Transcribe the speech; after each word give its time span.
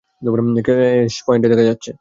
ক্যাশপয়েন্টে 0.67 1.47
দেখা 1.51 1.63
হচ্ছে। 1.69 1.89